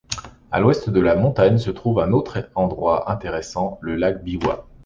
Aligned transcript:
À 0.49 0.59
l'ouest 0.59 0.89
de 0.89 0.99
la 0.99 1.15
montagne 1.15 1.59
se 1.59 1.69
trouve 1.69 1.99
un 1.99 2.11
autre 2.11 2.39
endroit 2.55 3.11
intéressant, 3.11 3.77
le 3.83 3.93
lac 3.95 4.23
Biwa. 4.23 4.67